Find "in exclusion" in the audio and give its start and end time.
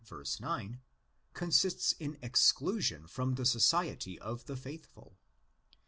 1.99-3.05